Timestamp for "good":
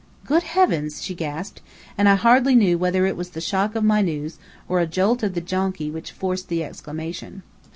0.25-0.41